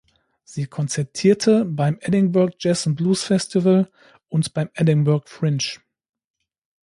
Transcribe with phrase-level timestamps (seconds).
[0.43, 3.91] Sie konzertierte beim "Edinburgh Jazz and Blues Festival"
[4.29, 5.77] und beim Edinburgh Fringe.